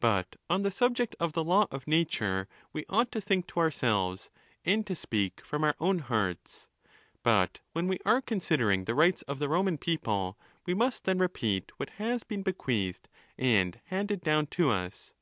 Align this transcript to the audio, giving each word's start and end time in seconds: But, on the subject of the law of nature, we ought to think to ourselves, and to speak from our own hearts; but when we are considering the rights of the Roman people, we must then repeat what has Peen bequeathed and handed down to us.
But, 0.00 0.36
on 0.50 0.64
the 0.64 0.70
subject 0.70 1.16
of 1.18 1.32
the 1.32 1.42
law 1.42 1.66
of 1.70 1.86
nature, 1.88 2.46
we 2.74 2.84
ought 2.90 3.10
to 3.12 3.22
think 3.22 3.46
to 3.46 3.60
ourselves, 3.60 4.28
and 4.66 4.86
to 4.86 4.94
speak 4.94 5.40
from 5.42 5.64
our 5.64 5.74
own 5.80 6.00
hearts; 6.00 6.68
but 7.22 7.60
when 7.72 7.88
we 7.88 7.98
are 8.04 8.20
considering 8.20 8.84
the 8.84 8.94
rights 8.94 9.22
of 9.22 9.38
the 9.38 9.48
Roman 9.48 9.78
people, 9.78 10.36
we 10.66 10.74
must 10.74 11.04
then 11.04 11.16
repeat 11.16 11.72
what 11.78 11.88
has 11.96 12.22
Peen 12.22 12.42
bequeathed 12.42 13.08
and 13.38 13.80
handed 13.86 14.20
down 14.20 14.46
to 14.48 14.68
us. 14.68 15.14